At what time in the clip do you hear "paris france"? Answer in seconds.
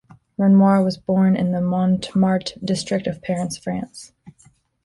3.21-4.13